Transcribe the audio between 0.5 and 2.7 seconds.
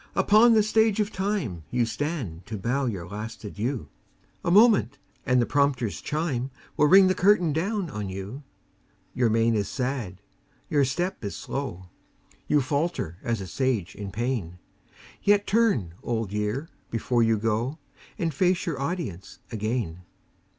the Stage of Time You stand to